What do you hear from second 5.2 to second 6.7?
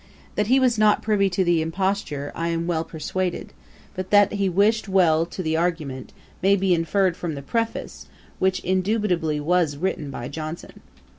to the argument, may